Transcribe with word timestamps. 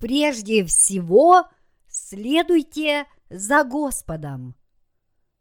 прежде 0.00 0.64
всего 0.64 1.44
следуйте 1.86 3.06
за 3.28 3.62
Господом. 3.62 4.56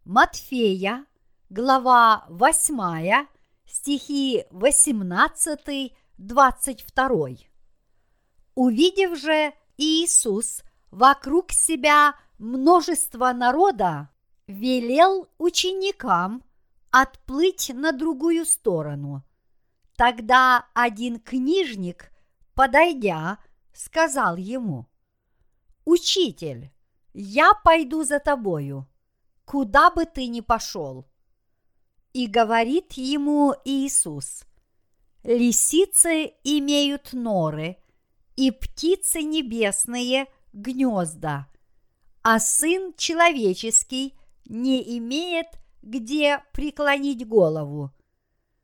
Матфея, 0.06 1.08
глава 1.50 2.28
8, 2.30 3.26
стихи 3.66 4.46
18-22. 4.52 7.40
Увидев 8.56 9.18
же 9.18 9.54
Иисус 9.78 10.64
вокруг 10.92 11.52
себя 11.52 12.16
множество 12.38 13.32
народа, 13.32 14.10
велел 14.48 15.30
ученикам 15.38 16.44
отплыть 16.92 17.72
на 17.74 17.94
другую 17.94 18.46
сторону. 18.46 19.24
Тогда 19.96 20.66
один 20.74 21.20
книжник, 21.20 22.12
подойдя, 22.56 23.38
сказал 23.80 24.36
ему, 24.36 24.88
«Учитель, 25.86 26.72
я 27.14 27.54
пойду 27.64 28.04
за 28.04 28.20
тобою, 28.20 28.88
куда 29.46 29.90
бы 29.90 30.06
ты 30.06 30.28
ни 30.28 30.42
пошел». 30.42 31.08
И 32.12 32.28
говорит 32.28 32.94
ему 32.94 33.54
Иисус, 33.64 34.44
«Лисицы 35.24 36.34
имеют 36.44 37.14
норы, 37.14 37.78
и 38.36 38.52
птицы 38.52 39.22
небесные– 39.22 40.28
гнезда, 40.54 41.48
а 42.22 42.40
Сын 42.40 42.94
Человеческий 42.98 44.18
не 44.46 44.98
имеет 44.98 45.48
где 45.82 46.44
преклонить 46.52 47.26
голову. 47.26 47.92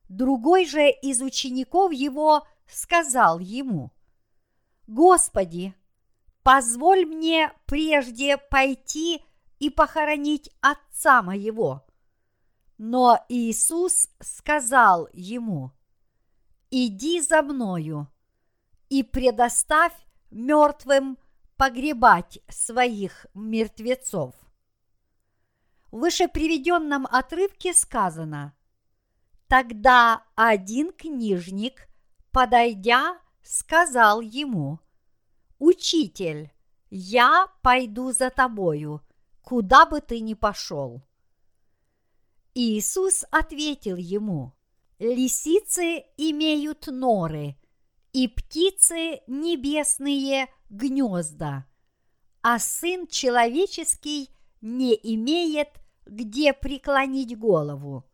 Другой 0.10 0.66
же 0.66 0.90
из 0.90 1.22
учеников 1.22 1.94
его 1.94 2.46
сказал 2.68 3.40
ему, 3.40 3.95
«Господи, 4.88 5.74
позволь 6.44 7.06
мне 7.06 7.52
прежде 7.66 8.38
пойти 8.38 9.24
и 9.60 9.70
похоронить 9.70 10.52
отца 10.62 11.22
моего». 11.22 11.86
Но 12.78 13.24
Иисус 13.30 14.10
сказал 14.20 15.08
ему, 15.14 15.72
«Иди 16.70 17.22
за 17.22 17.42
мною 17.42 18.08
и 18.90 19.02
предоставь 19.02 19.94
мертвым 20.30 21.18
погребать 21.58 22.40
своих 22.50 23.26
мертвецов. 23.34 24.36
В 25.92 26.00
выше 26.00 26.28
приведенном 26.28 27.08
отрывке 27.10 27.74
сказано 27.74 28.54
«Тогда 29.48 30.24
один 30.36 30.92
книжник, 30.92 31.88
подойдя, 32.32 33.18
сказал 33.46 34.22
ему, 34.22 34.80
«Учитель, 35.60 36.52
я 36.90 37.48
пойду 37.62 38.12
за 38.12 38.30
тобою, 38.30 39.02
куда 39.42 39.86
бы 39.86 40.02
ты 40.02 40.20
ни 40.20 40.34
пошел». 40.34 41.02
Иисус 42.54 43.26
ответил 43.32 43.96
ему, 43.96 44.54
«Лисицы 45.00 46.06
имеют 46.18 46.88
норы, 46.88 47.56
и 48.14 48.28
птицы 48.28 49.22
небесные 49.28 50.48
гнезда, 50.70 51.66
а 52.42 52.60
Сын 52.60 53.08
Человеческий 53.08 54.30
не 54.62 54.94
имеет 54.94 55.70
где 56.06 56.54
преклонить 56.54 57.38
голову. 57.38 58.06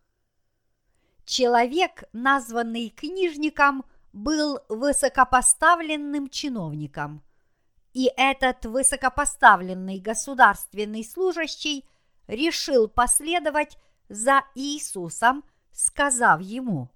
Человек, 1.25 2.03
названный 2.13 2.89
книжником, 2.89 3.85
был 4.13 4.59
высокопоставленным 4.69 6.29
чиновником, 6.29 7.23
и 7.93 8.11
этот 8.15 8.65
высокопоставленный 8.65 9.99
государственный 9.99 11.03
служащий 11.03 11.85
решил 12.27 12.87
последовать 12.87 13.77
за 14.09 14.43
Иисусом, 14.55 15.43
сказав 15.71 16.41
ему, 16.41 16.89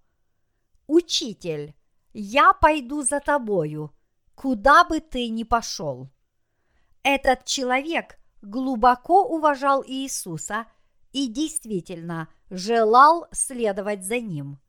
«Учитель, 0.88 1.74
я 2.14 2.54
пойду 2.54 3.02
за 3.02 3.20
тобою, 3.20 3.94
куда 4.36 4.84
бы 4.84 5.00
ты 5.00 5.28
ни 5.30 5.44
пошел». 5.44 6.10
Этот 7.04 7.46
человек 7.46 8.18
глубоко 8.42 9.24
уважал 9.26 9.84
Иисуса 9.86 10.66
и 11.12 11.28
действительно 11.28 12.30
желал 12.50 13.28
следовать 13.32 14.04
за 14.04 14.20
ним. 14.20 14.60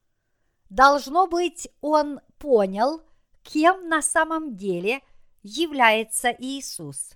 Должно 0.69 1.27
быть, 1.27 1.69
он 1.81 2.21
понял, 2.39 3.03
кем 3.43 3.89
на 3.89 4.03
самом 4.03 4.57
деле 4.57 5.01
является 5.43 6.31
Иисус. 6.31 7.13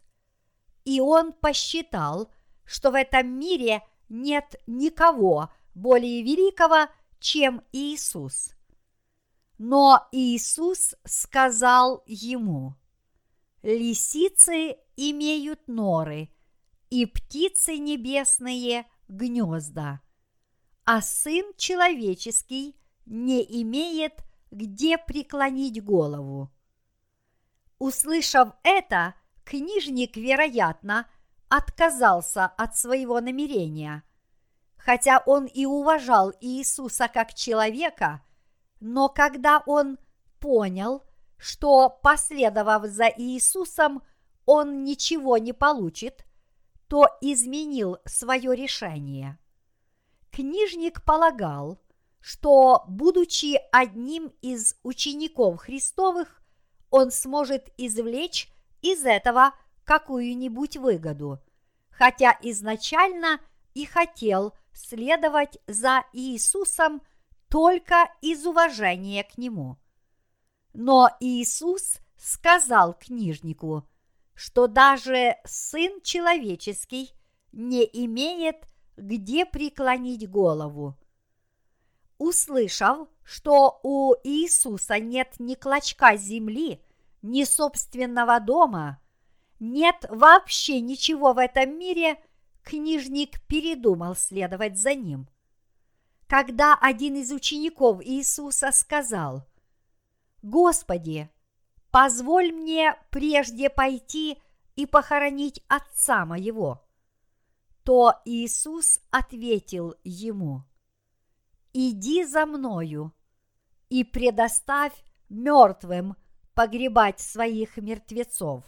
И 0.84 1.00
он 1.00 1.32
посчитал, 1.32 2.30
что 2.64 2.90
в 2.90 2.94
этом 2.94 3.26
мире 3.38 3.82
нет 4.08 4.56
никого 4.66 5.50
более 5.74 6.22
великого, 6.22 6.88
чем 7.18 7.62
Иисус. 7.72 8.54
Но 9.58 10.08
Иисус 10.12 10.94
сказал 11.04 12.02
ему, 12.06 12.74
«Лисицы 13.62 14.76
имеют 14.96 15.68
норы, 15.68 16.30
и 16.88 17.06
птицы 17.06 17.76
небесные 17.76 18.86
гнезда, 19.08 20.00
а 20.84 21.02
Сын 21.02 21.52
Человеческий 21.56 22.79
не 23.10 23.42
имеет 23.62 24.24
где 24.50 24.96
преклонить 24.96 25.82
голову. 25.84 26.50
Услышав 27.78 28.52
это, 28.62 29.14
книжник, 29.44 30.16
вероятно, 30.16 31.08
отказался 31.48 32.46
от 32.46 32.76
своего 32.76 33.20
намерения. 33.20 34.04
Хотя 34.76 35.22
он 35.26 35.46
и 35.46 35.66
уважал 35.66 36.32
Иисуса 36.40 37.08
как 37.08 37.34
человека, 37.34 38.24
но 38.78 39.08
когда 39.08 39.62
он 39.66 39.98
понял, 40.38 41.02
что, 41.36 41.88
последовав 41.88 42.86
за 42.86 43.06
Иисусом, 43.08 44.02
он 44.46 44.84
ничего 44.84 45.36
не 45.38 45.52
получит, 45.52 46.24
то 46.86 47.06
изменил 47.20 47.98
свое 48.04 48.54
решение. 48.54 49.38
Книжник 50.30 51.04
полагал, 51.04 51.80
что, 52.20 52.84
будучи 52.88 53.58
одним 53.72 54.32
из 54.42 54.76
учеников 54.82 55.60
Христовых, 55.60 56.42
он 56.90 57.10
сможет 57.10 57.72
извлечь 57.76 58.52
из 58.82 59.04
этого 59.04 59.54
какую-нибудь 59.84 60.76
выгоду, 60.76 61.38
хотя 61.90 62.36
изначально 62.42 63.40
и 63.74 63.86
хотел 63.86 64.54
следовать 64.72 65.58
за 65.66 66.04
Иисусом 66.12 67.02
только 67.48 68.10
из 68.20 68.46
уважения 68.46 69.24
к 69.24 69.38
нему. 69.38 69.78
Но 70.72 71.10
Иисус 71.20 71.98
сказал 72.16 72.94
книжнику, 72.94 73.88
что 74.34 74.66
даже 74.66 75.36
Сын 75.44 76.00
Человеческий 76.02 77.10
не 77.52 77.82
имеет 78.04 78.70
где 79.00 79.46
преклонить 79.46 80.28
голову. 80.28 80.96
Услышав, 82.20 83.08
что 83.24 83.80
у 83.82 84.12
Иисуса 84.24 85.00
нет 85.00 85.36
ни 85.38 85.54
клочка 85.54 86.18
земли, 86.18 86.82
ни 87.22 87.44
собственного 87.44 88.38
дома, 88.40 89.00
нет 89.58 90.04
вообще 90.10 90.82
ничего 90.82 91.32
в 91.32 91.38
этом 91.38 91.78
мире, 91.78 92.22
книжник 92.62 93.40
передумал 93.46 94.14
следовать 94.14 94.78
за 94.78 94.94
ним. 94.94 95.30
Когда 96.26 96.76
один 96.78 97.16
из 97.16 97.32
учеников 97.32 98.04
Иисуса 98.04 98.70
сказал, 98.70 99.48
«Господи, 100.42 101.30
позволь 101.90 102.52
мне 102.52 102.96
прежде 103.08 103.70
пойти 103.70 104.36
и 104.76 104.84
похоронить 104.84 105.64
отца 105.68 106.26
моего», 106.26 106.84
то 107.82 108.20
Иисус 108.26 109.00
ответил 109.10 109.94
ему, 110.04 110.64
«Иди 111.72 112.24
за 112.24 112.46
мною 112.46 113.12
и 113.88 114.04
предоставь 114.04 114.92
мертвым 115.28 116.16
погребать 116.54 117.20
своих 117.20 117.76
мертвецов». 117.76 118.64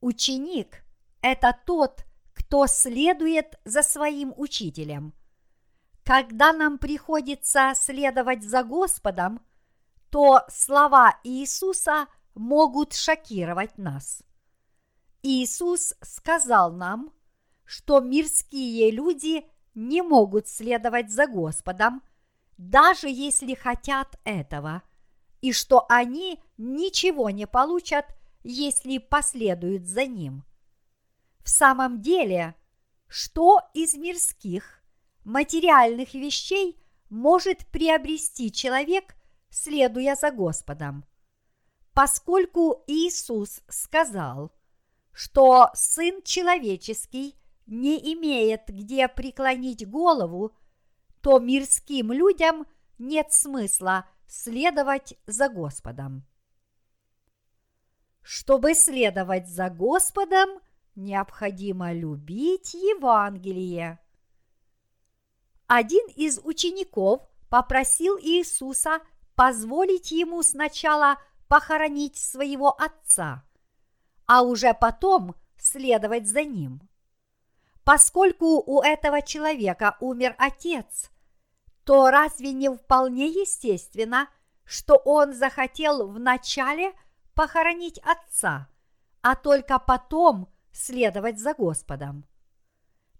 Ученик– 0.00 0.84
это 1.22 1.58
тот, 1.66 2.04
кто 2.32 2.66
следует 2.66 3.58
за 3.64 3.82
своим 3.82 4.32
учителем. 4.36 5.14
Когда 6.04 6.52
нам 6.52 6.78
приходится 6.78 7.72
следовать 7.74 8.44
за 8.44 8.62
Господом, 8.62 9.40
то 10.10 10.44
слова 10.48 11.18
Иисуса 11.24 12.06
могут 12.34 12.92
шокировать 12.92 13.76
нас. 13.78 14.22
Иисус 15.22 15.94
сказал 16.02 16.72
нам, 16.72 17.12
что 17.64 18.00
мирские 18.00 18.92
люди 18.92 19.44
не 19.76 20.02
могут 20.02 20.48
следовать 20.48 21.12
за 21.12 21.28
Господом, 21.28 22.02
даже 22.56 23.08
если 23.08 23.54
хотят 23.54 24.18
этого, 24.24 24.82
и 25.42 25.52
что 25.52 25.84
они 25.88 26.42
ничего 26.56 27.30
не 27.30 27.46
получат, 27.46 28.06
если 28.42 28.98
последуют 28.98 29.86
за 29.86 30.06
ним. 30.06 30.44
В 31.40 31.50
самом 31.50 32.00
деле, 32.00 32.56
что 33.06 33.60
из 33.74 33.94
мирских, 33.94 34.82
материальных 35.24 36.14
вещей 36.14 36.80
может 37.10 37.66
приобрести 37.66 38.50
человек, 38.50 39.14
следуя 39.50 40.16
за 40.16 40.30
Господом? 40.30 41.04
Поскольку 41.92 42.82
Иисус 42.86 43.60
сказал, 43.68 44.52
что 45.12 45.70
Сын 45.74 46.22
Человеческий 46.22 47.36
не 47.66 47.98
имеет 48.14 48.62
где 48.68 49.08
преклонить 49.08 49.88
голову, 49.88 50.52
то 51.20 51.38
мирским 51.38 52.12
людям 52.12 52.66
нет 52.98 53.32
смысла 53.32 54.08
следовать 54.26 55.14
за 55.26 55.48
Господом. 55.48 56.24
Чтобы 58.22 58.74
следовать 58.74 59.48
за 59.48 59.70
Господом, 59.70 60.60
необходимо 60.94 61.92
любить 61.92 62.74
Евангелие. 62.74 64.00
Один 65.66 66.06
из 66.16 66.40
учеников 66.42 67.22
попросил 67.48 68.18
Иисуса 68.18 69.00
позволить 69.34 70.10
ему 70.10 70.42
сначала 70.42 71.18
похоронить 71.48 72.16
своего 72.16 72.70
отца, 72.70 73.44
а 74.26 74.42
уже 74.42 74.74
потом 74.74 75.34
следовать 75.56 76.26
за 76.28 76.42
ним. 76.42 76.80
Поскольку 77.86 78.60
у 78.66 78.82
этого 78.82 79.22
человека 79.22 79.96
умер 80.00 80.34
отец, 80.38 81.08
то 81.84 82.10
разве 82.10 82.52
не 82.52 82.68
вполне 82.68 83.28
естественно, 83.28 84.28
что 84.64 84.96
он 84.96 85.32
захотел 85.32 86.08
вначале 86.08 86.92
похоронить 87.32 88.00
отца, 88.00 88.68
а 89.22 89.36
только 89.36 89.78
потом 89.78 90.52
следовать 90.72 91.38
за 91.38 91.54
Господом? 91.54 92.26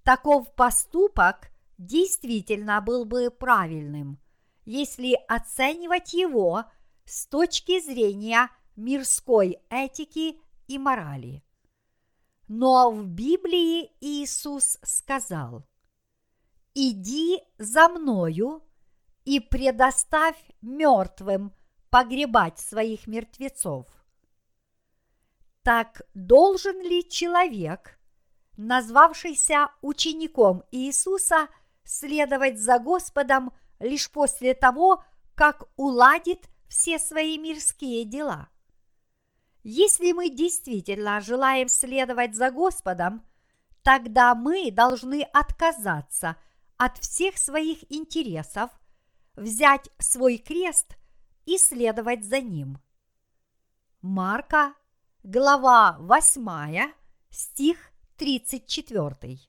Таков 0.03 0.53
поступок 0.57 1.53
действительно 1.79 2.81
был 2.81 3.05
бы 3.05 3.31
правильным, 3.31 4.19
если 4.65 5.17
оценивать 5.29 6.13
его 6.13 6.65
с 7.05 7.29
точки 7.29 7.79
зрения 7.79 8.51
мирской 8.75 9.61
этики 9.71 10.41
и 10.67 10.77
морали. 10.77 11.46
Но 12.49 12.93
в 12.93 13.07
Библии 13.07 13.91
Иисус 14.01 14.79
сказал, 14.83 15.67
«Иди 16.75 17.41
за 17.59 17.89
мною 17.89 18.63
и 19.25 19.41
предоставь 19.41 20.37
мертвым 20.61 21.53
погребать 21.91 22.61
своих 22.61 23.09
мертвецов». 23.09 23.87
Так 25.63 26.03
должен 26.15 26.81
ли 26.81 27.09
человек, 27.09 27.99
назвавшийся 28.57 29.71
учеником 29.83 30.63
Иисуса, 30.71 31.49
следовать 31.83 32.61
за 32.61 32.79
Господом 32.79 33.53
лишь 33.81 34.09
после 34.11 34.55
того, 34.55 35.05
как 35.35 35.69
уладит 35.77 36.49
все 36.69 37.01
свои 37.01 37.39
мирские 37.39 38.05
дела– 38.05 38.49
если 39.69 40.13
мы 40.13 40.31
действительно 40.31 41.21
желаем 41.21 41.69
следовать 41.69 42.37
за 42.37 42.53
Господом, 42.53 43.27
тогда 43.83 44.37
мы 44.37 44.71
должны 44.71 45.23
отказаться 45.23 46.37
от 46.77 46.99
всех 46.99 47.37
своих 47.37 47.79
интересов, 47.91 48.71
взять 49.35 49.91
свой 49.99 50.39
крест 50.39 50.97
и 51.47 51.59
следовать 51.59 52.25
за 52.25 52.41
ним. 52.41 52.79
Марка, 54.03 54.75
глава 55.25 55.97
8, 55.99 56.93
стих 57.31 57.91
34. 58.19 59.41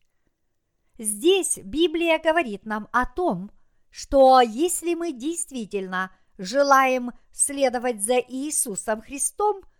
Здесь 0.97 1.59
Библия 1.59 2.17
говорит 2.17 2.65
нам 2.65 2.87
о 2.91 3.05
том, 3.05 3.51
что 3.91 4.41
если 4.41 4.95
мы 4.95 5.11
действительно 5.11 6.11
желаем 6.39 7.11
следовать 7.31 8.01
за 8.01 8.17
Иисусом 8.17 9.03
Христом– 9.03 9.61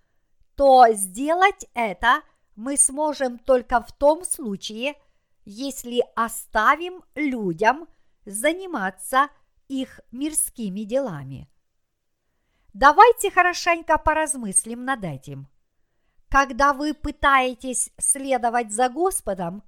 то 0.57 0.88
сделать 0.92 1.68
это 1.75 2.24
мы 2.56 2.77
сможем 2.77 3.38
только 3.38 3.80
в 3.81 3.92
том 3.94 4.25
случае, 4.25 4.95
если 5.45 6.04
оставим 6.15 7.04
людям 7.13 7.88
заниматься 8.25 9.30
их 9.68 10.01
мирскими 10.12 10.81
делами. 10.81 11.48
Давайте 12.74 13.30
хорошенько 13.30 14.00
поразмыслим 14.00 14.83
над 14.83 15.04
этим. 15.04 15.48
Когда 16.27 16.74
вы 16.74 16.94
пытаетесь 16.95 17.92
следовать 18.00 18.71
за 18.71 18.89
Господом, 18.89 19.63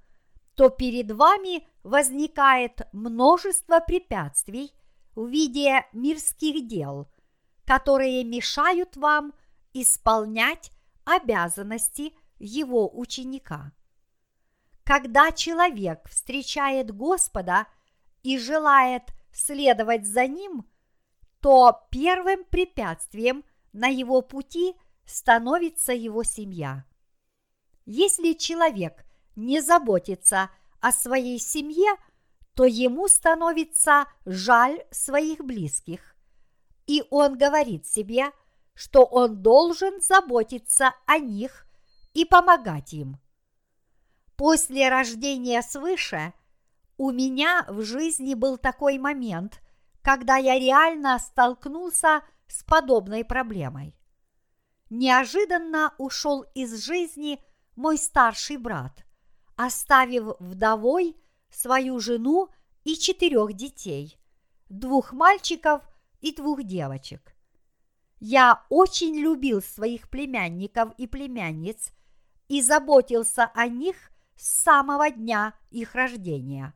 то 0.56 0.70
перед 0.70 1.12
вами 1.12 1.66
возникает 1.84 2.82
множество 2.92 3.78
препятствий 3.78 4.72
в 5.14 5.28
виде 5.28 5.86
мирских 5.92 6.66
дел, 6.66 7.08
которые 7.64 8.24
мешают 8.24 8.96
вам 8.96 9.32
исполнять 9.72 10.72
обязанности 11.10 12.14
его 12.38 12.90
ученика. 12.98 13.72
Когда 14.84 15.30
человек 15.32 16.08
встречает 16.08 16.90
Господа 16.90 17.66
и 18.22 18.38
желает 18.38 19.02
следовать 19.32 20.06
за 20.06 20.26
ним, 20.26 20.66
то 21.40 21.86
первым 21.90 22.44
препятствием 22.44 23.44
на 23.72 23.88
его 23.88 24.20
пути 24.20 24.74
становится 25.04 25.92
его 25.92 26.22
семья. 26.22 26.84
Если 27.86 28.32
человек 28.32 29.04
не 29.36 29.60
заботится 29.60 30.50
о 30.80 30.92
своей 30.92 31.38
семье, 31.38 31.96
то 32.54 32.64
ему 32.64 33.08
становится 33.08 34.06
жаль 34.26 34.82
своих 34.90 35.44
близких, 35.44 36.16
и 36.86 37.04
он 37.10 37.38
говорит 37.38 37.86
себе– 37.86 38.32
что 38.80 39.04
он 39.04 39.42
должен 39.42 40.00
заботиться 40.00 40.94
о 41.04 41.18
них 41.18 41.66
и 42.14 42.24
помогать 42.24 42.94
им. 42.94 43.18
После 44.36 44.88
рождения 44.88 45.60
свыше 45.60 46.32
у 46.96 47.10
меня 47.10 47.66
в 47.68 47.82
жизни 47.82 48.32
был 48.32 48.56
такой 48.56 48.96
момент, 48.96 49.60
когда 50.00 50.38
я 50.38 50.58
реально 50.58 51.18
столкнулся 51.18 52.22
с 52.46 52.64
подобной 52.64 53.22
проблемой. 53.22 53.94
Неожиданно 54.88 55.92
ушел 55.98 56.46
из 56.54 56.82
жизни 56.82 57.38
мой 57.76 57.98
старший 57.98 58.56
брат, 58.56 59.04
оставив 59.56 60.36
вдовой 60.40 61.22
свою 61.50 62.00
жену 62.00 62.48
и 62.84 62.96
четырех 62.96 63.52
детей, 63.52 64.18
двух 64.70 65.12
мальчиков 65.12 65.82
и 66.22 66.34
двух 66.34 66.62
девочек. 66.62 67.29
Я 68.20 68.66
очень 68.68 69.16
любил 69.16 69.62
своих 69.62 70.10
племянников 70.10 70.92
и 70.98 71.06
племянниц 71.06 71.90
и 72.48 72.60
заботился 72.60 73.50
о 73.54 73.66
них 73.66 73.96
с 74.36 74.62
самого 74.62 75.10
дня 75.10 75.54
их 75.70 75.94
рождения. 75.94 76.74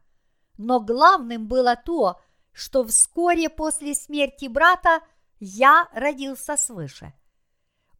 Но 0.56 0.80
главным 0.80 1.46
было 1.46 1.76
то, 1.76 2.18
что 2.52 2.82
вскоре 2.84 3.50
после 3.50 3.94
смерти 3.94 4.46
брата 4.46 5.00
я 5.38 5.88
родился 5.92 6.56
свыше. 6.56 7.12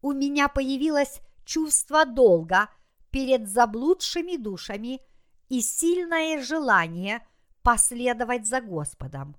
У 0.01 0.13
меня 0.13 0.49
появилось 0.49 1.21
чувство 1.45 2.07
долга 2.07 2.71
перед 3.11 3.49
заблудшими 3.49 4.37
душами 4.37 5.03
и 5.51 5.61
сильное 5.61 6.43
желание 6.43 7.27
последовать 7.63 8.47
за 8.47 8.63
Господом. 8.63 9.37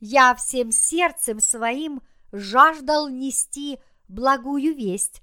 Я 0.00 0.34
всем 0.34 0.72
сердцем 0.72 1.38
своим– 1.38 2.02
жаждал 2.34 3.08
нести 3.08 3.78
благую 4.08 4.74
весть 4.74 5.22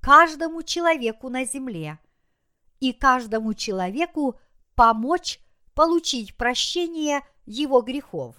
каждому 0.00 0.62
человеку 0.62 1.28
на 1.28 1.44
земле 1.44 1.98
и 2.78 2.92
каждому 2.92 3.52
человеку 3.54 4.38
помочь 4.76 5.40
получить 5.74 6.36
прощение 6.36 7.22
его 7.46 7.82
грехов. 7.82 8.36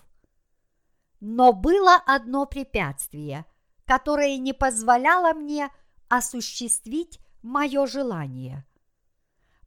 Но 1.20 1.52
было 1.52 1.96
одно 2.06 2.46
препятствие, 2.46 3.46
которое 3.86 4.38
не 4.38 4.54
позволяло 4.54 5.34
мне 5.34 5.70
осуществить 6.08 7.20
мое 7.42 7.88
желание. 7.88 8.66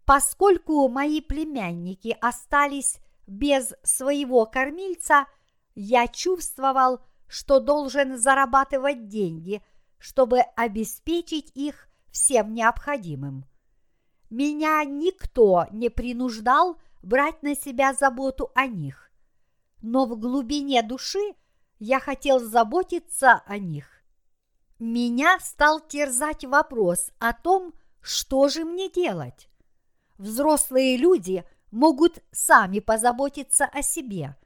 Поскольку 0.07 0.89
мои 0.89 1.21
племянники 1.21 2.17
остались 2.21 3.01
без 3.27 3.75
своего 3.83 4.47
кормильца, 4.47 5.27
я 5.75 6.09
чувствовал, 6.09 7.01
что 7.29 7.61
должен 7.61 8.19
зарабатывать 8.19 9.09
деньги, 9.09 9.63
чтобы 9.99 10.41
обеспечить 10.57 11.51
их 11.55 11.89
всем 12.11 12.55
необходимым. 12.55 13.45
Меня 14.31 14.83
никто 14.85 15.67
не 15.71 15.89
принуждал 15.89 16.79
брать 17.03 17.43
на 17.43 17.55
себя 17.55 17.93
заботу 17.93 18.51
о 18.55 18.67
них, 18.67 19.11
но 19.83 20.07
в 20.07 20.19
глубине 20.19 20.83
души 20.83 21.35
я 21.79 22.01
хотел 22.01 22.41
заботиться 22.41 23.43
о 23.47 23.59
них. 23.59 24.03
меня 24.79 25.39
стал 25.41 25.81
терзать 25.81 26.45
вопрос 26.45 27.11
о 27.19 27.33
том, 27.33 27.73
что 28.01 28.49
же 28.49 28.65
мне 28.65 28.91
делать. 28.91 29.49
Взрослые 30.19 30.97
люди 30.97 31.45
могут 31.71 32.23
сами 32.31 32.81
позаботиться 32.81 33.65
о 33.67 33.83
себе, 33.83 34.37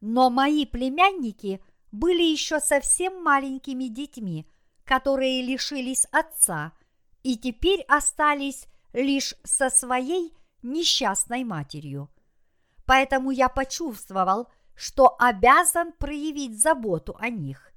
но 0.00 0.30
мои 0.30 0.66
племянники 0.66 1.62
были 1.92 2.22
еще 2.22 2.60
совсем 2.60 3.22
маленькими 3.22 3.84
детьми, 3.84 4.46
которые 4.84 5.42
лишились 5.42 6.06
отца 6.12 6.72
и 7.22 7.36
теперь 7.36 7.82
остались 7.82 8.66
лишь 8.92 9.34
со 9.44 9.70
своей 9.70 10.34
несчастной 10.62 11.44
матерью. 11.44 12.10
Поэтому 12.86 13.30
я 13.30 13.48
почувствовал, 13.48 14.48
что 14.74 15.16
обязан 15.18 15.92
проявить 15.92 16.60
заботу 16.60 17.16
о 17.18 17.28
них. 17.28 17.72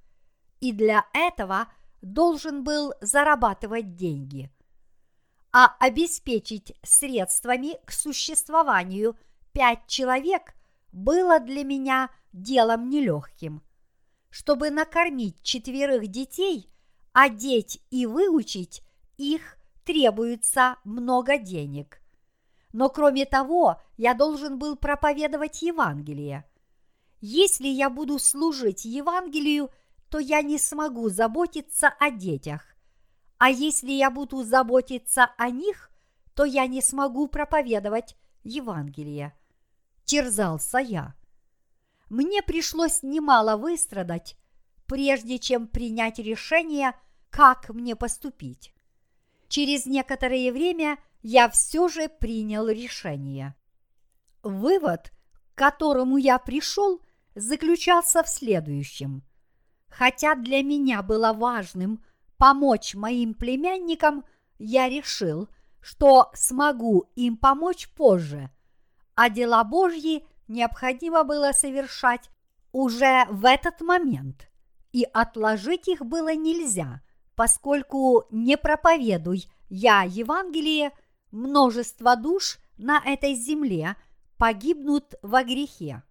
И 0.60 0.72
для 0.72 1.06
этого 1.14 1.68
должен 2.02 2.64
был 2.64 2.94
зарабатывать 3.02 3.96
деньги. 3.96 4.52
А 5.52 5.76
обеспечить 5.80 6.78
средствами 6.84 7.78
к 7.86 7.92
существованию 7.92 9.18
пять 9.52 9.86
человек 9.88 10.54
было 10.92 11.40
для 11.40 11.64
меня 11.64 12.10
делом 12.32 12.90
нелегким. 12.90 13.62
Чтобы 14.32 14.72
накормить 14.72 15.44
четверых 15.44 16.08
детей, 16.08 16.74
одеть 17.12 17.84
и 17.92 18.06
выучить 18.06 18.82
их 19.18 19.58
требуется 19.84 20.78
много 20.86 21.38
денег. 21.38 22.02
Но 22.72 22.90
кроме 22.90 23.26
того, 23.26 23.82
я 23.98 24.14
должен 24.14 24.58
был 24.58 24.78
проповедовать 24.78 25.62
Евангелие. 25.62 26.46
Если 27.20 27.68
я 27.68 27.90
буду 27.90 28.18
служить 28.20 28.86
Евангелию, 28.86 29.70
то 30.10 30.18
я 30.18 30.42
не 30.42 30.58
смогу 30.58 31.10
заботиться 31.10 31.90
о 32.00 32.10
детях. 32.10 32.64
А 33.38 33.50
если 33.50 33.92
я 33.92 34.10
буду 34.10 34.44
заботиться 34.44 35.30
о 35.38 35.50
них, 35.50 35.92
то 36.36 36.46
я 36.46 36.68
не 36.68 36.82
смогу 36.82 37.28
проповедовать 37.28 38.16
Евангелие. 38.44 39.38
Терзался 40.06 40.78
я. 40.78 41.16
Мне 42.12 42.44
пришлось 42.44 43.04
немало 43.04 43.56
выстрадать, 43.56 44.36
прежде 44.86 45.40
чем 45.40 45.66
принять 45.66 46.20
решение, 46.20 46.94
как 47.30 47.70
мне 47.70 47.96
поступить. 47.96 48.74
Через 49.48 49.86
некоторое 49.86 50.52
время 50.52 50.98
я 51.22 51.50
все 51.50 51.88
же 51.88 52.10
принял 52.10 52.68
решение. 52.68 53.56
Вывод, 54.44 55.14
к 55.32 55.58
которому 55.58 56.18
я 56.18 56.38
пришел, 56.38 57.02
заключался 57.34 58.24
в 58.24 58.28
следующем. 58.28 59.24
Хотя 59.88 60.36
для 60.36 60.64
меня 60.64 61.04
было 61.04 61.32
важным 61.32 62.04
помочь 62.36 62.94
моим 62.94 63.34
племянникам, 63.34 64.26
я 64.60 64.90
решил, 64.90 65.48
что 65.80 66.30
смогу 66.34 67.10
им 67.16 67.38
помочь 67.38 67.88
позже, 67.88 68.52
а 69.16 69.30
дела 69.30 69.64
Божьи 69.64 70.26
необходимо 70.52 71.24
было 71.24 71.52
совершать 71.54 72.30
уже 72.72 73.26
в 73.30 73.46
этот 73.46 73.82
момент, 73.82 74.50
и 74.92 75.04
отложить 75.14 75.88
их 75.88 76.06
было 76.06 76.36
нельзя, 76.36 77.02
поскольку 77.36 78.26
не 78.30 78.58
проповедуй 78.58 79.46
я 79.70 80.04
Евангелие, 80.04 80.92
множество 81.32 82.16
душ 82.16 82.58
на 82.78 83.02
этой 83.04 83.36
земле 83.36 83.96
погибнут 84.38 85.16
во 85.22 85.44
грехе. 85.44 86.04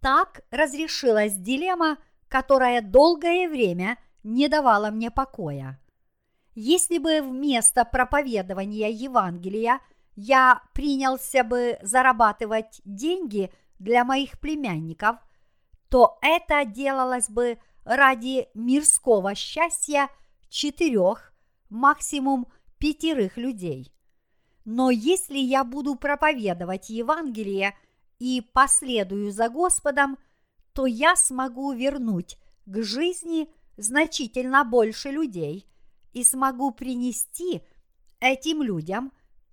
Так 0.00 0.42
разрешилась 0.50 1.34
дилемма, 1.34 1.98
которая 2.28 2.80
долгое 2.80 3.48
время 3.48 3.98
не 4.22 4.48
давала 4.48 4.90
мне 4.90 5.10
покоя. 5.10 5.80
Если 6.54 6.98
бы 6.98 7.22
вместо 7.22 7.84
проповедования 7.84 8.90
Евангелия 8.90 9.80
я 10.20 10.62
принялся 10.74 11.44
бы 11.44 11.78
зарабатывать 11.82 12.80
деньги 12.84 13.52
для 13.78 14.04
моих 14.04 14.38
племянников, 14.40 15.16
то 15.88 16.18
это 16.22 16.64
делалось 16.64 17.28
бы 17.28 17.58
ради 17.84 18.48
мирского 18.54 19.34
счастья 19.34 20.08
четырех, 20.48 21.32
максимум 21.68 22.46
пятерых 22.78 23.36
людей. 23.36 23.92
Но 24.64 24.90
если 24.90 25.38
я 25.38 25.64
буду 25.64 25.96
проповедовать 25.96 26.90
Евангелие– 26.90 27.76
и 28.20 28.42
последую 28.52 29.32
за 29.32 29.48
Господом, 29.48 30.16
то 30.72 30.86
я 30.86 31.16
смогу 31.16 31.72
вернуть 31.72 32.38
к 32.66 32.82
жизни 32.82 33.48
значительно 33.76 34.64
больше 34.64 35.10
людей 35.10 35.66
и 36.12 36.22
смогу 36.22 36.70
принести 36.70 37.62
этим 38.20 38.62
людям 38.62 39.10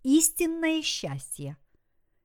истинное 0.08 0.82
счастье. 0.82 1.58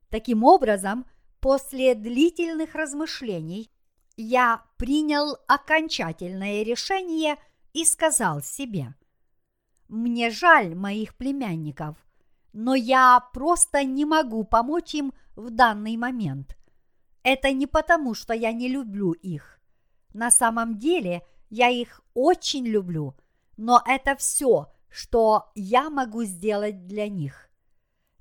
Таким 0.08 0.44
образом, 0.44 1.06
после 1.40 1.94
длительных 1.94 2.74
размышлений 2.74 3.70
я 4.16 4.64
принял 4.76 5.36
окончательное 5.46 6.62
решение 6.62 7.36
и 7.72 7.84
сказал 7.84 8.42
себе, 8.42 8.94
«Мне 9.88 10.30
жаль 10.30 10.74
моих 10.74 11.14
племянников– 11.16 11.96
но 12.52 12.74
я 12.74 13.20
просто 13.32 13.84
не 13.84 14.04
могу 14.04 14.44
помочь 14.44 14.94
им 14.94 15.12
в 15.36 15.50
данный 15.50 15.96
момент. 15.96 16.56
Это 17.22 17.52
не 17.52 17.66
потому, 17.66 18.14
что 18.14 18.34
я 18.34 18.52
не 18.52 18.68
люблю 18.68 19.12
их. 19.12 19.60
На 20.12 20.30
самом 20.30 20.78
деле 20.78 21.22
я 21.48 21.68
их 21.68 22.02
очень 22.14 22.66
люблю, 22.66 23.14
но 23.56 23.82
это 23.86 24.16
все, 24.16 24.70
что 24.90 25.50
я 25.54 25.88
могу 25.88 26.24
сделать 26.24 26.86
для 26.86 27.08
них. 27.08 27.48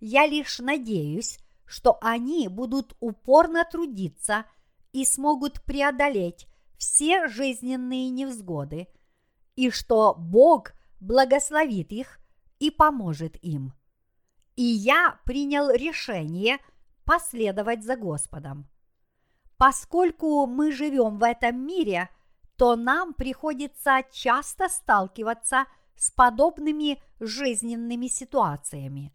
Я 0.02 0.28
лишь 0.28 0.60
надеюсь, 0.60 1.40
что 1.66 1.98
они 2.02 2.50
будут 2.50 2.98
упорно 3.00 3.64
трудиться 3.64 4.44
и 4.92 5.06
смогут 5.06 5.64
преодолеть 5.64 6.48
все 6.78 7.30
жизненные 7.30 8.10
невзгоды, 8.10 8.90
и 9.56 9.70
что 9.70 10.16
Бог 10.18 10.74
благословит 11.00 11.94
их 11.94 12.20
и 12.60 12.70
поможет 12.72 13.42
им 13.42 13.74
и 14.56 14.64
я 14.64 15.20
принял 15.26 15.72
решение 15.72 16.60
последовать 17.04 17.84
за 17.84 17.96
Господом. 17.96 18.70
Поскольку 19.58 20.46
мы 20.46 20.72
живем 20.72 21.18
в 21.18 21.24
этом 21.24 21.66
мире, 21.66 22.10
то 22.58 22.76
нам 22.76 23.14
приходится 23.14 24.04
часто 24.12 24.70
сталкиваться 24.70 25.66
с 25.96 26.12
подобными 26.12 27.02
жизненными 27.20 28.08
ситуациями. 28.08 29.12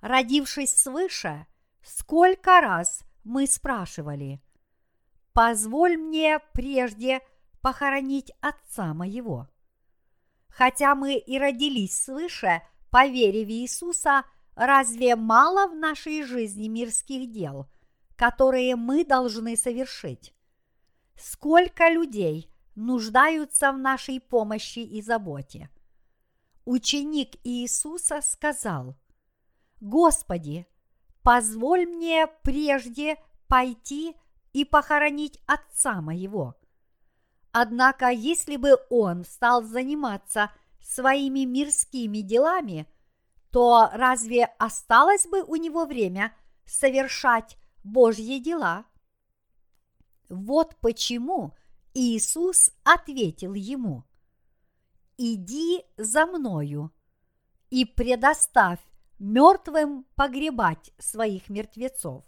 Родившись 0.00 0.74
свыше, 0.74 1.46
сколько 1.82 2.60
раз 2.60 3.02
мы 3.24 3.46
спрашивали, 3.46 4.40
«Позволь 5.32 5.96
мне 5.96 6.38
прежде 6.52 7.20
похоронить 7.60 8.32
отца 8.40 8.94
моего». 8.94 9.48
Хотя 10.48 10.94
мы 10.94 11.14
и 11.14 11.38
родились 11.38 12.02
свыше 12.02 12.62
по 12.90 13.06
вере 13.06 13.44
в 13.44 13.48
Иисуса– 13.48 14.24
Разве 14.60 15.16
мало 15.16 15.68
в 15.68 15.74
нашей 15.74 16.22
жизни 16.22 16.68
мирских 16.68 17.30
дел, 17.32 17.66
которые 18.14 18.76
мы 18.76 19.06
должны 19.06 19.56
совершить? 19.56 20.34
Сколько 21.16 21.88
людей 21.88 22.50
нуждаются 22.74 23.72
в 23.72 23.78
нашей 23.78 24.20
помощи 24.20 24.80
и 24.80 25.00
заботе? 25.00 25.70
Ученик 26.66 27.36
Иисуса 27.42 28.20
сказал, 28.20 28.96
«Господи, 29.80 30.66
позволь 31.22 31.86
мне 31.86 32.26
прежде 32.42 33.16
пойти 33.48 34.14
и 34.52 34.64
похоронить 34.64 35.40
отца 35.46 36.00
моего». 36.00 36.54
Однако, 37.52 38.10
если 38.10 38.56
бы 38.56 38.76
он 38.90 39.24
стал 39.24 39.64
заниматься 39.64 40.52
своими 40.80 41.44
мирскими 41.44 42.18
делами– 42.18 42.86
то 43.50 43.90
разве 43.92 44.44
осталось 44.58 45.26
бы 45.26 45.42
у 45.42 45.56
него 45.56 45.84
время 45.84 46.34
совершать 46.64 47.58
Божьи 47.82 48.38
дела? 48.38 48.84
Вот 50.28 50.76
почему 50.80 51.56
Иисус 51.92 52.70
ответил 52.84 53.54
ему, 53.54 54.04
«Иди 55.18 55.84
за 55.96 56.24
мною 56.26 56.92
и 57.68 57.84
предоставь 57.84 58.80
мертвым 59.20 60.04
погребать 60.16 60.92
своих 60.98 61.48
мертвецов». 61.48 62.24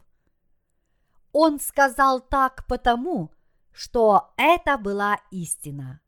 Он 1.33 1.59
сказал 1.59 2.21
так 2.21 2.65
потому, 2.69 3.33
что 3.73 4.33
это 4.37 4.79
была 4.79 5.19
истина. 5.31 6.01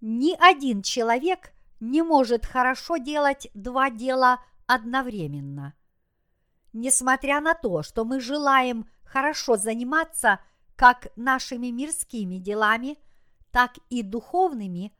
Ни 0.00 0.34
один 0.38 0.82
человек 0.82 1.52
не 1.78 2.02
может 2.02 2.44
хорошо 2.44 2.96
делать 2.96 3.48
два 3.54 3.88
дела 3.88 4.42
одновременно. 4.66 5.74
Несмотря 6.72 7.40
на 7.40 7.54
то, 7.54 7.82
что 7.82 8.04
мы 8.04 8.20
желаем 8.20 8.88
хорошо 9.04 9.56
заниматься 9.56 10.40
как 10.74 11.08
нашими 11.16 11.68
мирскими 11.68 12.36
делами, 12.36 12.98
так 13.50 13.72
и 13.90 14.02
духовными, 14.02 14.92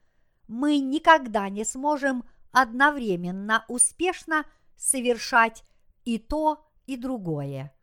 мы 0.47 0.79
никогда 0.79 1.49
не 1.49 1.65
сможем 1.65 2.25
одновременно 2.53 3.65
успешно 3.69 4.45
совершать 4.77 5.65
и 6.05 6.19
то, 6.19 6.67
и 6.87 6.97
другое. 6.97 7.75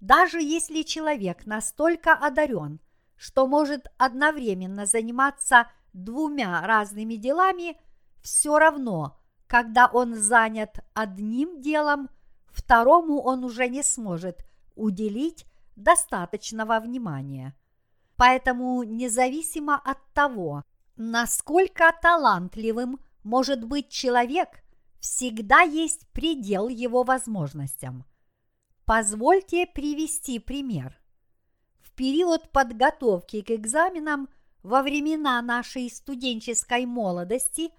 Даже 0.00 0.40
если 0.40 0.82
человек 0.82 1.46
настолько 1.46 2.12
одарен, 2.12 2.80
что 3.16 3.46
может 3.46 3.88
одновременно 3.96 4.86
заниматься 4.86 5.70
двумя 5.92 6.64
разными 6.66 7.14
делами, 7.14 7.80
все 8.22 8.58
равно, 8.58 9.18
когда 9.46 9.86
он 9.86 10.14
занят 10.14 10.80
одним 10.94 11.60
делом, 11.60 12.10
второму 12.46 13.20
он 13.20 13.44
уже 13.44 13.68
не 13.68 13.82
сможет 13.82 14.46
уделить 14.76 15.46
достаточного 15.74 16.80
внимания. 16.80 17.56
Поэтому 18.16 18.82
независимо 18.82 19.76
от 19.76 19.98
того, 20.12 20.64
насколько 20.96 21.92
талантливым 22.02 23.00
может 23.22 23.64
быть 23.64 23.88
человек, 23.88 24.62
всегда 25.00 25.60
есть 25.60 26.08
предел 26.08 26.68
его 26.68 27.02
возможностям. 27.02 28.04
Позвольте 28.84 29.66
привести 29.66 30.38
пример. 30.38 30.98
В 31.80 31.92
период 31.92 32.50
подготовки 32.52 33.42
к 33.42 33.50
экзаменам 33.50 34.28
во 34.62 34.82
времена 34.82 35.40
нашей 35.42 35.90
студенческой 35.90 36.86
молодости 36.86 37.70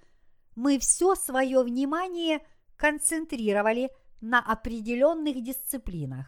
мы 0.55 0.79
все 0.79 1.15
свое 1.15 1.63
внимание 1.63 2.45
концентрировали 2.75 3.89
на 4.21 4.39
определенных 4.39 5.41
дисциплинах. 5.43 6.27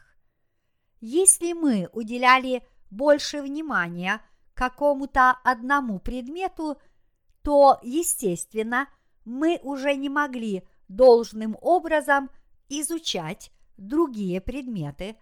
Если 0.99 1.53
мы 1.53 1.89
уделяли 1.93 2.63
больше 2.89 3.41
внимания 3.41 4.21
какому-то 4.53 5.31
одному 5.43 5.99
предмету, 5.99 6.77
то, 7.41 7.79
естественно, 7.81 8.87
мы 9.25 9.59
уже 9.63 9.95
не 9.95 10.09
могли 10.09 10.63
должным 10.95 11.57
образом 11.61 12.29
изучать 12.69 13.51
другие 13.77 14.41
предметы, 14.41 15.15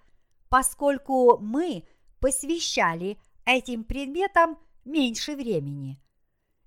поскольку 0.49 1.37
мы 1.39 1.85
посвящали 2.19 3.17
этим 3.45 3.83
предметам 3.83 4.57
меньше 4.83 5.35
времени. 5.35 5.99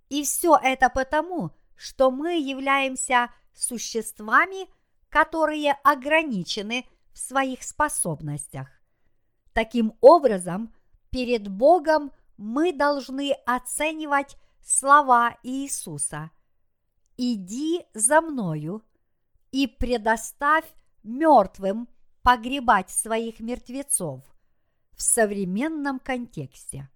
И 0.09 0.23
все 0.23 0.59
это 0.63 0.89
потому, 0.89 1.51
что 1.77 2.11
мы 2.11 2.39
являемся 2.39 3.31
существами, 3.55 4.69
которые 5.09 5.73
ограничены 5.85 6.87
в 7.13 7.19
своих 7.19 7.63
способностях. 7.63 8.69
Таким 9.53 9.95
образом, 10.01 10.75
перед 11.11 11.49
Богом 11.49 12.13
мы 12.37 12.73
должны 12.73 13.33
оценивать 13.47 14.37
слова 14.65 15.37
Иисуса 15.43 16.31
«Иди 17.17 17.85
за 17.93 18.21
мною 18.21 18.83
и 19.53 19.67
предоставь 19.67 20.65
мертвым 21.05 21.89
погребать 22.23 22.91
своих 22.91 23.41
мертвецов» 23.41 24.23
в 24.93 25.03
современном 25.03 25.99
контексте. 25.99 26.89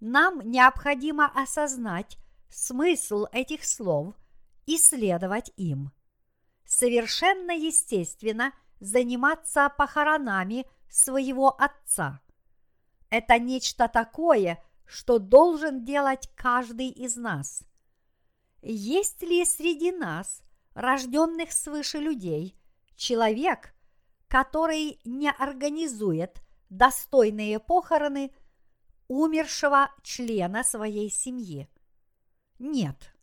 Нам 0.00 0.40
необходимо 0.50 1.26
осознать 1.26 2.16
смысл 2.48 3.26
этих 3.32 3.64
слов 3.64 4.14
и 4.66 4.78
следовать 4.78 5.52
им. 5.56 5.92
Совершенно 6.64 7.50
естественно 7.50 8.52
заниматься 8.78 9.68
похоронами 9.76 10.66
своего 10.88 11.48
отца. 11.60 12.20
Это 13.10 13.38
нечто 13.38 13.88
такое, 13.88 14.62
что 14.86 15.18
должен 15.18 15.84
делать 15.84 16.30
каждый 16.34 16.88
из 16.88 17.16
нас. 17.16 17.62
Есть 18.62 19.22
ли 19.22 19.44
среди 19.44 19.92
нас, 19.92 20.42
рожденных 20.74 21.52
свыше 21.52 21.98
людей, 21.98 22.56
человек, 22.96 23.74
который 24.28 25.00
не 25.04 25.30
организует 25.30 26.42
достойные 26.68 27.58
похороны 27.58 28.32
умершего 29.08 29.90
члена 30.02 30.62
своей 30.64 31.10
семьи? 31.10 31.68
Нет. 32.58 33.14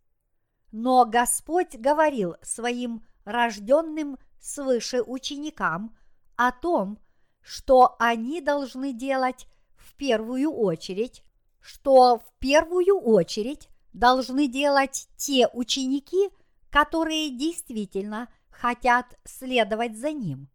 Но 0.72 1.06
Господь 1.06 1.76
говорил 1.76 2.36
своим 2.42 3.06
рожденным 3.24 4.18
свыше 4.40 5.02
ученикам 5.02 5.98
о 6.36 6.52
том, 6.52 7.00
что 7.42 7.96
они 8.00 8.42
должны 8.42 8.94
делать 8.94 9.48
в 9.76 9.96
первую 9.96 10.52
очередь, 10.52 11.24
что 11.62 12.18
в 12.18 12.34
первую 12.40 13.00
очередь 13.00 13.70
должны 13.94 14.48
делать 14.48 15.08
те 15.16 15.48
ученики, 15.54 16.30
которые 16.78 17.36
действительно 17.36 18.30
хотят 18.52 19.18
следовать 19.26 19.98
за 19.98 20.12
ним. 20.12 20.48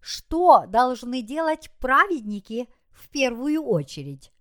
Что 0.00 0.66
должны 0.66 1.22
делать 1.22 1.70
праведники 1.78 2.68
в 2.90 3.08
первую 3.10 3.62
очередь? 3.62 4.32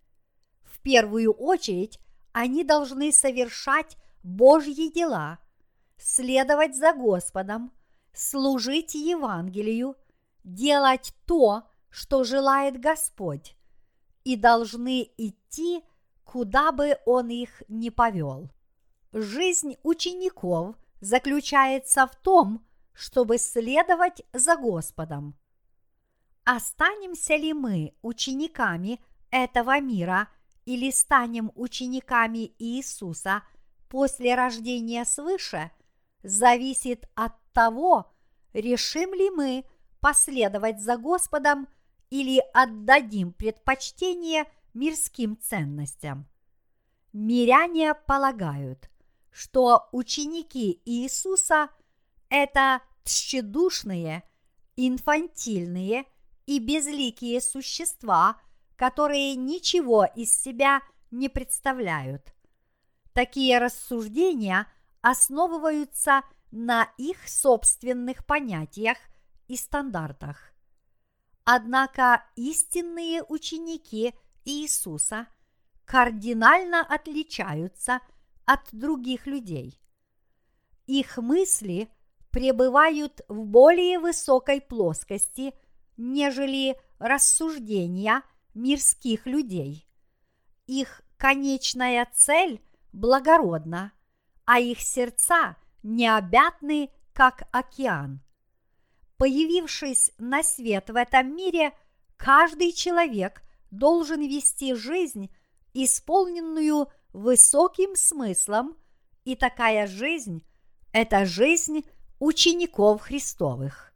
В 0.63 0.80
первую 0.82 1.32
очередь 1.32 2.00
они 2.32 2.63
должны 2.63 3.12
совершать 3.12 3.98
Божьи 4.24 4.91
дела, 4.91 5.38
следовать 5.96 6.76
за 6.76 6.91
Господом, 6.94 7.72
служить 8.12 8.96
Евангелию, 8.96 9.96
делать 10.44 11.13
то, 11.28 11.68
что 11.91 12.24
желает 12.24 12.80
Господь, 12.80 13.56
и 14.24 14.36
должны 14.36 15.08
идти, 15.18 15.84
куда 16.24 16.72
бы 16.72 16.98
Он 17.06 17.30
их 17.30 17.62
ни 17.68 17.89
повел. 17.89 18.50
Жизнь 19.13 19.78
учеников 19.84 20.76
заключается 20.99 22.08
в 22.08 22.15
том, 22.15 22.65
чтобы 22.93 23.38
следовать 23.38 24.23
за 24.34 24.55
Господом. 24.55 25.38
Останемся 26.43 27.36
ли 27.36 27.53
мы 27.53 27.93
учениками 28.01 29.01
этого 29.31 29.79
мира 29.79 30.29
или 30.65 30.91
станем 30.91 31.51
учениками 31.55 32.53
Иисуса 32.60 33.43
после 33.89 34.36
рождения 34.36 35.05
свыше, 35.05 35.71
зависит 36.23 37.05
от 37.15 37.34
того, 37.51 38.12
решим 38.53 39.13
ли 39.13 39.29
мы 39.29 39.65
последовать 39.99 40.79
за 40.79 40.97
Господом 40.97 41.67
или 42.10 42.41
отдадим 42.53 43.34
предпочтение 43.34 44.45
мирским 44.73 45.38
ценностям. 45.38 46.27
Миряне 47.13 47.93
полагают, 47.93 48.89
что 49.36 49.89
ученики 49.91 50.82
Иисуса– 50.86 51.67
это 52.30 52.82
тщедушные, 53.04 54.24
инфантильные 54.78 56.06
и 56.45 56.60
безликие 56.60 57.41
существа, 57.41 58.39
которые 58.78 59.36
ничего 59.36 60.06
из 60.06 60.41
себя 60.41 60.80
не 61.12 61.28
представляют. 61.28 62.34
Такие 63.12 63.58
рассуждения 63.58 64.71
основываются 65.02 66.21
на 66.52 66.89
их 66.98 67.28
собственных 67.28 68.26
понятиях 68.26 68.98
и 69.50 69.58
стандартах. 69.58 70.54
Однако 71.43 72.24
истинные 72.38 73.21
ученики 73.21 74.13
Иисуса 74.45 75.28
кардинально 75.84 76.80
отличаются 76.80 78.00
от 78.45 78.62
других 78.71 79.27
людей. 79.27 79.79
Их 80.86 81.17
мысли 81.17 81.89
пребывают 82.31 83.21
в 83.27 83.45
более 83.45 83.99
высокой 83.99 84.62
плоскости, 84.62 85.53
нежели 85.97 86.77
рассуждения 86.99 88.21
мирских 88.53 89.25
людей. 89.25 89.88
Их 90.67 91.01
конечная 91.17 92.08
цель 92.13 92.62
благородна, 92.91 93.91
а 94.45 94.60
их 94.60 94.81
сердца 94.81 95.55
необятны, 95.84 96.89
как 97.13 97.47
океан. 97.51 98.21
Появившись 99.17 100.12
на 100.17 100.43
свет 100.43 100.89
в 100.89 100.95
этом 100.95 101.36
мире, 101.36 101.71
каждый 102.17 102.73
человек 102.73 103.41
должен 103.71 104.21
вести 104.21 104.73
жизнь, 104.73 105.34
исполненную 105.73 106.89
высоким 107.15 107.95
смыслом, 107.95 108.78
и 109.23 109.36
такая 109.36 109.88
жизнь– 109.88 110.45
это 110.91 111.25
жизнь 111.25 111.86
учеников 112.19 113.01
Христовых. 113.01 113.93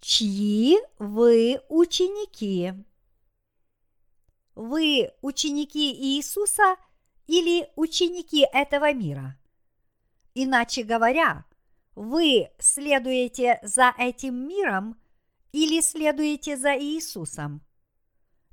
Чьи 0.00 0.78
вы 0.98 1.60
ученики? 1.68 2.74
Вы 4.54 5.12
ученики 5.22 5.92
Иисуса 5.92 6.76
или 7.26 7.68
ученики 7.76 8.46
этого 8.52 8.92
мира? 8.92 9.38
Иначе 10.34 10.82
говоря, 10.82 11.44
вы 11.94 12.50
следуете 12.58 13.60
за 13.62 13.94
этим 13.96 14.46
миром 14.46 15.00
или 15.52 15.80
следуете 15.80 16.56
за 16.56 16.76
Иисусом? 16.78 17.62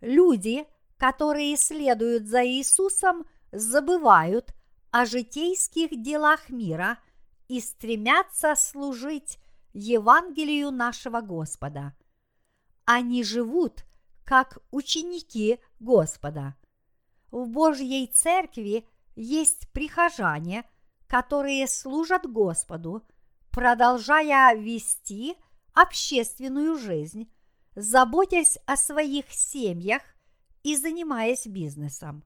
Люди, 0.02 0.66
которые 1.00 1.56
следуют 1.56 2.28
за 2.28 2.46
Иисусом, 2.46 3.26
забывают 3.52 4.54
о 4.92 5.06
житейских 5.06 6.02
делах 6.04 6.50
мира 6.50 7.00
и 7.48 7.62
стремятся 7.62 8.54
служить 8.56 9.40
Евангелию 9.74 10.72
нашего 10.72 11.22
Господа. 11.22 11.96
Они 12.84 13.24
живут 13.24 13.86
как 14.26 14.60
ученики 14.72 15.60
Господа. 15.80 16.56
В 17.32 17.48
Божьей 17.48 18.06
Церкви 18.08 18.86
есть 19.16 19.72
прихожане, 19.72 20.66
которые 21.08 21.68
служат 21.68 22.30
Господу, 22.30 23.04
продолжая 23.52 24.54
вести 24.56 25.38
общественную 25.74 26.78
жизнь, 26.78 27.32
заботясь 27.76 28.58
о 28.66 28.76
своих 28.76 29.32
семьях 29.32 30.02
и 30.64 30.76
занимаясь 30.76 31.48
бизнесом. 31.48 32.24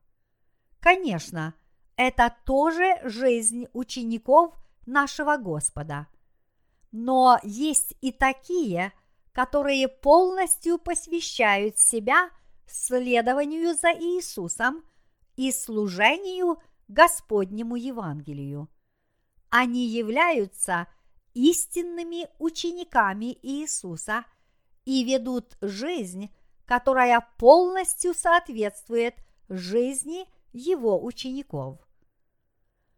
Конечно, 0.80 1.54
это 1.96 2.36
тоже 2.46 3.00
жизнь 3.04 3.68
учеников 3.74 4.56
нашего 4.86 5.38
Господа. 5.38 6.08
Но 6.92 7.40
есть 7.44 7.96
и 8.02 8.12
такие, 8.12 8.94
которые 9.32 9.88
полностью 9.88 10.78
посвящают 10.78 11.80
себя 11.80 12.30
следованию 12.68 13.76
за 13.76 13.92
Иисусом 13.92 14.84
и 15.36 15.52
служению 15.52 16.58
Господнему 16.88 17.76
Евангелию. 17.76 18.70
Они 19.50 19.88
являются 19.88 20.88
истинными 21.34 22.28
учениками 22.40 23.38
Иисуса 23.42 24.26
и 24.86 25.04
ведут 25.04 25.58
жизнь, 25.62 26.30
которая 26.66 27.28
полностью 27.38 28.14
соответствует 28.14 29.16
жизни 29.50 30.26
Его 30.52 31.04
учеников. 31.04 31.80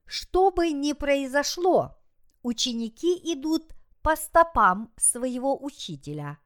Что 0.05 0.51
бы 0.51 0.71
ни 0.71 0.93
произошло, 0.93 1.97
ученики 2.43 3.19
идут 3.33 3.73
по 4.01 4.15
стопам 4.15 4.91
своего 4.97 5.61
учителя. 5.63 6.37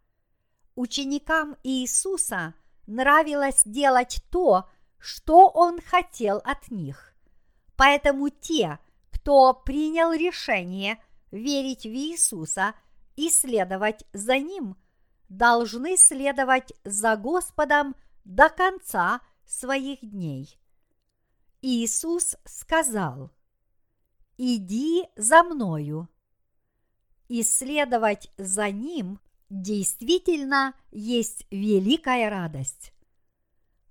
Ученикам 0.75 1.57
Иисуса 1.63 2.53
нравилось 2.87 3.63
делать 3.65 4.23
то, 4.31 4.69
что 4.97 5.49
Он 5.49 5.81
хотел 5.81 6.37
от 6.37 6.71
них. 6.71 7.13
Поэтому 7.75 8.29
те, 8.29 8.79
кто 9.11 9.53
принял 9.53 10.13
решение 10.13 11.03
верить 11.31 11.83
в 11.83 11.89
Иисуса 11.89 12.73
и 13.15 13.29
следовать 13.29 14.05
за 14.13 14.37
Ним, 14.37 14.77
должны 15.29 15.95
следовать 15.97 16.73
за 16.83 17.15
Господом 17.15 17.95
до 18.25 18.49
конца 18.49 19.21
своих 19.45 20.01
дней. 20.01 20.59
Иисус 21.61 22.35
сказал, 22.45 23.31
«Иди 24.37 25.05
за 25.15 25.43
мною» 25.43 26.09
исследовать 27.27 28.31
за 28.37 28.71
ним 28.71 29.19
действительно 29.49 30.73
есть 30.91 31.45
великая 31.51 32.29
радость. 32.29 32.91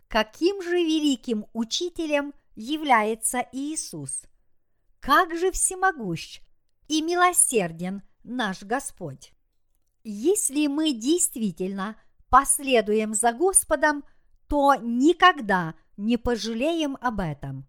Каким 0.09 0.63
же 0.63 0.77
великим 0.77 1.47
учителем 1.53 2.35
является 2.57 3.47
Иисус? 3.53 4.23
Как 5.01 5.37
же 5.37 5.53
всемогущ 5.53 6.41
и 6.89 7.03
милосерден 7.03 8.03
наш 8.25 8.63
Господь? 8.63 9.33
Если 10.11 10.69
мы 10.69 10.95
действительно 10.95 11.95
последуем 12.31 13.13
за 13.13 13.35
Господом, 13.35 14.05
то 14.49 14.75
никогда 14.75 15.75
не 15.99 16.17
пожалеем 16.17 16.97
об 17.03 17.21
этом. 17.21 17.69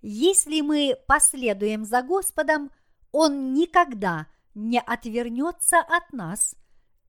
Если 0.00 0.60
мы 0.60 0.96
последуем 1.06 1.84
за 1.84 2.02
Господом, 2.02 2.72
Он 3.12 3.54
никогда 3.54 4.26
не 4.56 4.80
отвернется 4.80 5.78
от 5.78 6.12
нас 6.12 6.56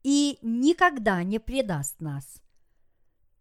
и 0.03 0.37
никогда 0.43 1.23
не 1.23 1.39
предаст 1.39 1.99
нас. 1.99 2.39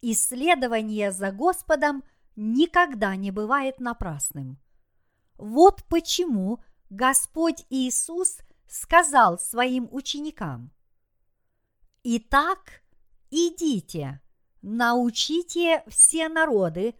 Исследование 0.00 1.12
за 1.12 1.30
Господом 1.30 2.04
никогда 2.36 3.16
не 3.16 3.30
бывает 3.30 3.80
напрасным. 3.80 4.58
Вот 5.36 5.84
почему 5.90 6.62
Господь 6.88 7.66
Иисус 7.68 8.38
сказал 8.66 9.38
своим 9.38 9.90
ученикам, 9.92 10.72
«Итак, 12.04 12.82
идите, 13.30 14.20
научите 14.60 15.84
все 15.86 16.28
народы, 16.28 16.94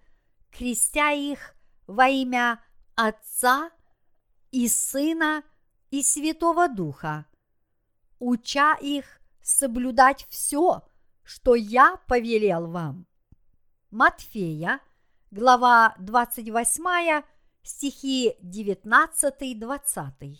крестя 0.50 1.12
их 1.12 1.54
во 1.86 2.08
имя 2.08 2.62
Отца 2.94 3.70
и 4.50 4.68
Сына 4.68 5.42
и 5.90 6.02
Святого 6.02 6.68
Духа, 6.68 7.26
уча 8.18 8.74
их 8.74 9.20
соблюдать 9.42 10.26
все, 10.30 10.82
что 11.22 11.54
я 11.54 11.96
повелел 12.06 12.70
вам. 12.70 13.06
Матфея, 13.90 14.80
глава 15.30 15.94
28, 15.98 17.24
стихи 17.62 18.36
19-20. 18.42 20.38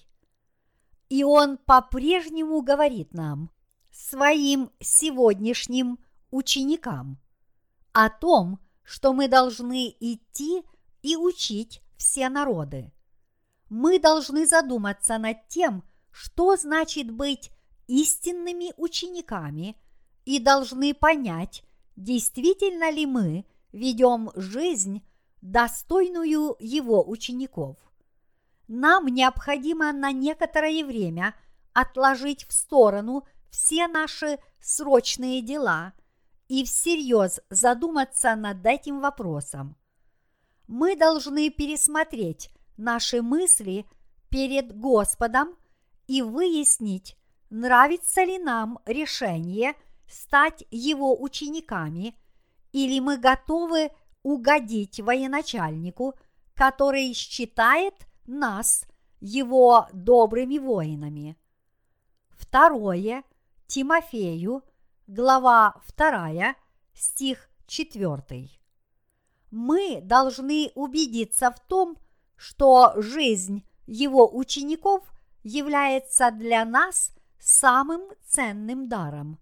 И 1.08 1.24
он 1.24 1.58
по-прежнему 1.58 2.62
говорит 2.62 3.12
нам, 3.12 3.50
своим 3.92 4.70
сегодняшним 4.80 5.98
ученикам, 6.30 7.20
о 7.92 8.08
том, 8.08 8.58
что 8.82 9.12
мы 9.12 9.28
должны 9.28 9.94
идти 10.00 10.62
и 11.02 11.16
учить 11.16 11.82
все 11.96 12.28
народы 12.28 12.92
мы 13.72 13.98
должны 13.98 14.46
задуматься 14.46 15.16
над 15.16 15.48
тем, 15.48 15.82
что 16.10 16.56
значит 16.56 17.10
быть 17.10 17.50
истинными 17.86 18.74
учениками 18.76 19.78
и 20.26 20.38
должны 20.38 20.92
понять, 20.92 21.64
действительно 21.96 22.90
ли 22.90 23.06
мы 23.06 23.46
ведем 23.72 24.30
жизнь, 24.34 25.02
достойную 25.40 26.54
его 26.60 27.02
учеников. 27.08 27.78
Нам 28.68 29.06
необходимо 29.06 29.90
на 29.90 30.12
некоторое 30.12 30.84
время 30.84 31.34
отложить 31.72 32.44
в 32.46 32.52
сторону 32.52 33.24
все 33.52 33.86
наши 33.86 34.38
срочные 34.60 35.42
дела 35.42 35.92
и 36.48 36.64
всерьез 36.64 37.40
задуматься 37.50 38.34
над 38.34 38.66
этим 38.66 39.00
вопросом. 39.00 39.76
Мы 40.66 40.96
должны 40.96 41.50
пересмотреть 41.50 42.50
наши 42.76 43.22
мысли 43.22 43.86
перед 44.30 44.76
Господом 44.76 45.56
и 46.06 46.22
выяснить, 46.22 47.16
нравится 47.50 48.24
ли 48.24 48.38
нам 48.38 48.78
решение 48.86 49.74
стать 50.08 50.64
Его 50.70 51.20
учениками, 51.22 52.16
или 52.72 53.00
мы 53.00 53.18
готовы 53.18 53.90
угодить 54.22 54.98
военачальнику, 54.98 56.14
который 56.54 57.12
считает 57.12 57.94
нас 58.26 58.86
его 59.20 59.88
добрыми 59.92 60.58
воинами. 60.58 61.36
Второе 62.30 63.24
Тимофею, 63.72 64.62
глава 65.06 65.74
2, 65.96 66.56
стих 66.92 67.48
4. 67.66 68.50
Мы 69.50 70.00
должны 70.02 70.70
убедиться 70.74 71.50
в 71.50 71.58
том, 71.58 71.96
что 72.36 72.92
жизнь 72.96 73.64
его 73.86 74.28
учеников 74.36 75.10
является 75.42 76.30
для 76.30 76.66
нас 76.66 77.14
самым 77.38 78.02
ценным 78.26 78.90
даром. 78.90 79.38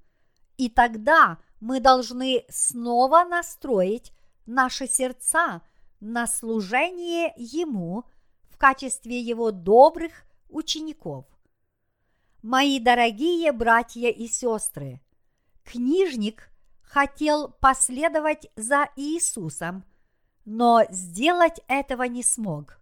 И 0.57 0.69
тогда 0.69 1.39
мы 1.59 1.81
должны 1.81 2.45
снова 2.51 3.25
настроить 3.25 4.13
наши 4.47 4.87
сердца 4.87 5.61
на 5.99 6.29
служение 6.29 7.35
Ему 7.37 8.05
в 8.49 8.59
качестве 8.59 9.21
Его 9.21 9.51
добрых 9.51 10.13
учеников. 10.49 11.27
Мои 12.43 12.81
дорогие 12.81 13.53
братья 13.53 14.09
и 14.09 14.27
сестры, 14.27 15.03
книжник 15.63 16.51
хотел 16.81 17.51
последовать 17.51 18.51
за 18.57 18.89
Иисусом, 18.97 19.85
но 20.47 20.85
сделать 20.89 21.61
этого 21.69 22.05
не 22.05 22.23
смог. 22.23 22.81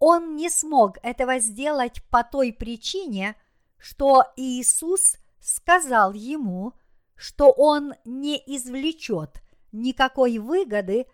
Он 0.00 0.34
не 0.34 0.50
смог 0.50 0.98
этого 1.04 1.38
сделать 1.38 2.02
по 2.10 2.24
той 2.24 2.52
причине, 2.52 3.36
что 3.78 4.24
Иисус 4.34 5.16
сказал 5.38 6.12
ему, 6.12 6.72
что 7.14 7.52
он 7.52 7.94
не 8.04 8.36
извлечет 8.36 9.42
никакой 9.70 10.38
выгоды 10.38 11.06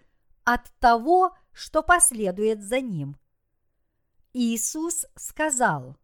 от 0.44 0.72
того, 0.80 1.36
что 1.52 1.82
последует 1.82 2.62
за 2.62 2.80
ним. 2.80 3.18
Иисус 4.32 5.04
сказал, 5.16 5.98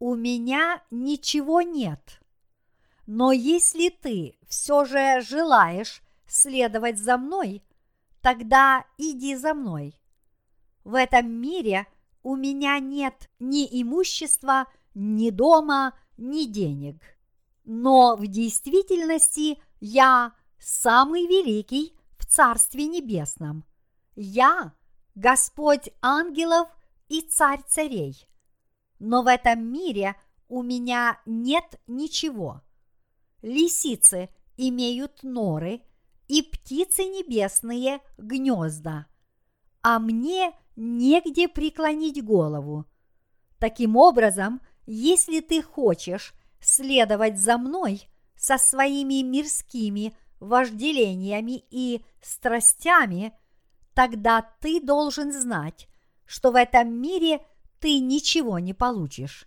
«У 0.00 0.16
меня 0.16 0.82
ничего 0.90 1.62
нет, 1.62 2.20
но 3.06 3.30
если 3.30 3.88
ты 3.90 4.36
все 4.48 4.84
же 4.84 5.20
желаешь 5.20 6.02
следовать 6.26 6.98
за 6.98 7.16
мной, 7.16 7.62
тогда 8.20 8.84
иди 8.98 9.36
за 9.36 9.54
мной». 9.54 9.94
в 10.84 10.94
этом 10.94 11.30
мире 11.30 11.86
у 12.22 12.36
меня 12.36 12.78
нет 12.78 13.30
ни 13.38 13.66
имущества, 13.82 14.66
ни 14.94 15.30
дома, 15.30 15.94
ни 16.16 16.44
денег. 16.44 16.96
Но 17.64 18.16
в 18.16 18.26
действительности 18.26 19.62
я 19.80 20.32
самый 20.58 21.26
великий 21.26 21.94
в 22.18 22.26
Царстве 22.26 22.86
Небесном. 22.86 23.64
Я– 24.16 24.74
Господь 25.14 25.90
ангелов 26.02 26.68
и 27.08 27.20
Царь 27.20 27.62
царей. 27.66 28.26
Но 29.00 29.22
в 29.22 29.26
этом 29.26 29.64
мире 29.72 30.14
у 30.46 30.62
меня 30.62 31.20
нет 31.26 31.80
ничего. 31.86 32.60
Лисицы 33.42 34.28
имеют 34.56 35.22
норы, 35.22 35.82
и 36.28 36.42
птицы 36.42 37.02
небесные– 37.02 38.00
гнезда. 38.18 39.06
А 39.82 39.98
мне 39.98 40.52
негде 40.76 41.48
преклонить 41.48 42.22
голову. 42.22 42.84
Таким 43.58 43.96
образом, 43.96 44.60
если 44.86 45.40
ты 45.40 45.62
хочешь 45.62 46.34
следовать 46.60 47.38
за 47.38 47.58
мной 47.58 48.02
со 48.36 48.58
своими 48.58 49.22
мирскими 49.22 50.14
вожделениями 50.38 51.64
и 51.70 52.04
страстями, 52.22 53.32
тогда 53.94 54.42
ты 54.60 54.80
должен 54.80 55.32
знать, 55.32 55.88
что 56.26 56.52
в 56.52 56.54
этом 56.54 56.92
мире 56.92 57.40
ты 57.80 57.98
ничего 57.98 58.58
не 58.58 58.74
получишь. 58.74 59.46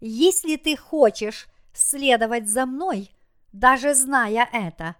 Если 0.00 0.56
ты 0.56 0.76
хочешь 0.76 1.46
следовать 1.72 2.48
за 2.48 2.66
мной, 2.66 3.10
даже 3.52 3.94
зная 3.94 4.48
это, 4.52 4.96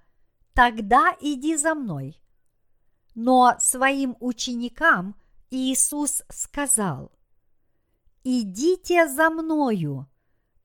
тогда 0.52 1.16
иди 1.20 1.56
за 1.56 1.74
мной. 1.74 2.20
Но 3.14 3.56
своим 3.58 4.16
ученикам 4.20 5.16
Иисус 5.50 6.22
сказал, 6.28 7.10
«Идите 8.24 9.08
за 9.08 9.30
мною 9.30 10.08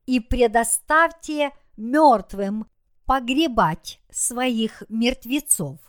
и 0.05 0.19
предоставьте 0.19 1.51
мертвым 1.75 2.67
погребать 3.05 3.99
своих 4.09 4.83
мертвецов». 4.89 5.79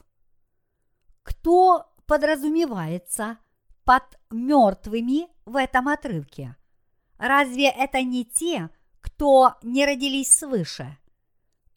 Кто 1.23 1.93
подразумевается 2.07 3.39
под 3.85 4.03
мертвыми 4.31 5.29
в 5.49 5.57
этом 5.57 5.89
отрывке? 5.89 6.57
Разве 7.17 7.69
это 7.69 8.03
не 8.03 8.25
те, 8.25 8.71
кто 9.01 9.55
не 9.63 9.85
родились 9.87 10.37
свыше? 10.37 10.99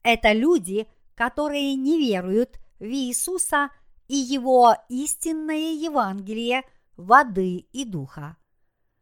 Это 0.03 0.33
люди, 0.33 0.87
которые 1.15 1.75
не 1.75 1.97
веруют 1.97 2.59
в 2.79 2.85
Иисуса 2.85 3.69
и 4.07 4.15
Его 4.15 4.75
истинное 4.89 5.73
Евангелие 5.73 6.63
воды 6.97 7.67
и 7.71 7.85
духа. 7.85 8.37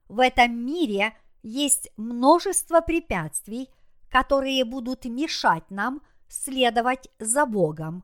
В 0.08 0.20
этом 0.20 0.56
мире 0.56 1.18
есть 1.42 1.90
множество 1.98 2.82
препятствий, 2.82 3.70
которые 4.10 4.66
будут 4.66 5.06
мешать 5.06 5.70
нам 5.70 6.02
следовать 6.28 7.10
за 7.20 7.46
Богом. 7.46 8.04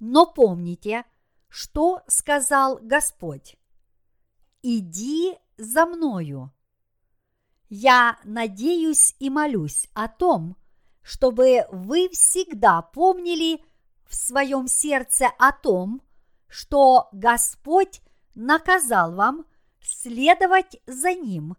Но 0.00 0.26
помните, 0.26 1.04
что 1.48 2.02
сказал 2.06 2.78
Господь. 2.82 3.56
«Иди 4.62 5.36
за 5.58 5.86
мною». 5.86 6.52
Я 7.68 8.18
надеюсь 8.24 9.14
и 9.18 9.28
молюсь 9.28 9.88
о 9.92 10.08
том, 10.08 10.56
чтобы 11.02 11.66
вы 11.70 12.08
всегда 12.08 12.80
помнили 12.82 13.62
в 14.06 14.14
своем 14.14 14.68
сердце 14.68 15.26
о 15.38 15.52
том, 15.52 16.02
что 16.48 17.08
Господь 17.12 18.00
наказал 18.34 19.14
вам 19.14 19.44
следовать 19.82 20.78
за 20.86 21.14
Ним, 21.14 21.56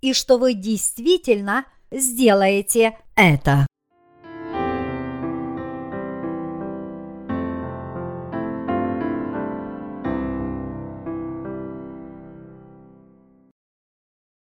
и 0.00 0.12
что 0.12 0.38
вы 0.38 0.54
действительно 0.54 1.64
сделаете 1.90 2.98
это. 3.16 3.67